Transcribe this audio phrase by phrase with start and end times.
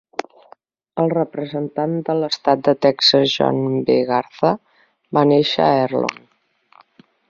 [1.03, 3.63] El representant de l'estat de Texas John
[3.93, 4.01] V.
[4.11, 4.55] Garza
[5.19, 6.23] va néixer a Herlong.